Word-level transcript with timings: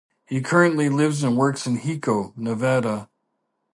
He 0.25 0.41
currently 0.41 0.89
lives 0.89 1.23
and 1.23 1.37
works 1.37 1.67
in 1.67 1.77
Hiko, 1.81 2.35
Nevada. 2.35 3.07